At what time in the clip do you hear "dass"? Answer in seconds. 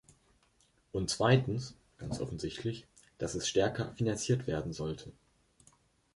3.19-3.35